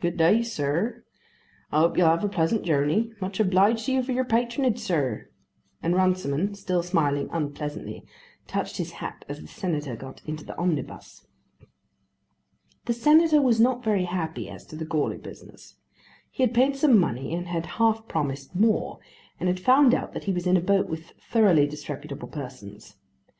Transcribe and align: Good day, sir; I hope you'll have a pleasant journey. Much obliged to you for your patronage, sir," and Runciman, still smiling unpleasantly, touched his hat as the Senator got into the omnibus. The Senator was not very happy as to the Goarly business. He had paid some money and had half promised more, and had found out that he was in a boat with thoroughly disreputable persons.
Good 0.00 0.16
day, 0.16 0.42
sir; 0.42 1.04
I 1.70 1.78
hope 1.78 1.96
you'll 1.96 2.08
have 2.08 2.24
a 2.24 2.28
pleasant 2.28 2.64
journey. 2.64 3.12
Much 3.20 3.38
obliged 3.38 3.86
to 3.86 3.92
you 3.92 4.02
for 4.02 4.10
your 4.10 4.24
patronage, 4.24 4.80
sir," 4.80 5.28
and 5.84 5.94
Runciman, 5.94 6.56
still 6.56 6.82
smiling 6.82 7.28
unpleasantly, 7.30 8.04
touched 8.48 8.78
his 8.78 8.90
hat 8.98 9.24
as 9.28 9.40
the 9.40 9.46
Senator 9.46 9.94
got 9.94 10.20
into 10.26 10.44
the 10.44 10.58
omnibus. 10.58 11.28
The 12.86 12.92
Senator 12.92 13.40
was 13.40 13.60
not 13.60 13.84
very 13.84 14.06
happy 14.06 14.48
as 14.50 14.66
to 14.66 14.74
the 14.74 14.84
Goarly 14.84 15.18
business. 15.22 15.76
He 16.28 16.42
had 16.42 16.52
paid 16.54 16.74
some 16.74 16.98
money 16.98 17.32
and 17.32 17.46
had 17.46 17.66
half 17.78 18.08
promised 18.08 18.56
more, 18.56 18.98
and 19.38 19.48
had 19.48 19.60
found 19.60 19.94
out 19.94 20.12
that 20.12 20.24
he 20.24 20.32
was 20.32 20.48
in 20.48 20.56
a 20.56 20.60
boat 20.60 20.88
with 20.88 21.10
thoroughly 21.30 21.68
disreputable 21.68 22.26
persons. 22.26 22.96